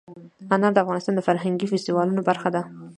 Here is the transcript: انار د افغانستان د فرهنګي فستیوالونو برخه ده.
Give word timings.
انار 0.55 0.71
د 0.73 0.77
افغانستان 0.83 1.13
د 1.15 1.21
فرهنګي 1.27 1.67
فستیوالونو 1.71 2.21
برخه 2.29 2.49
ده. 2.55 2.61